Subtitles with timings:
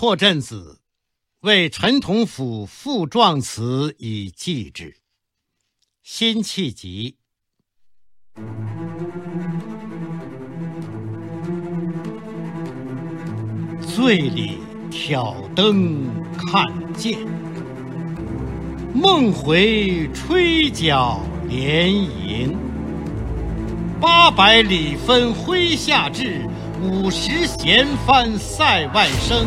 [0.00, 0.80] 破阵子
[1.40, 4.96] 为陈同甫赋壮词以寄之。
[6.02, 7.18] 辛弃疾。
[13.82, 14.60] 醉里
[14.90, 16.64] 挑灯看
[16.94, 17.18] 剑，
[18.94, 22.56] 梦回吹角连营。
[24.00, 26.48] 八百里分麾下炙，
[26.82, 29.46] 五十弦翻塞外声。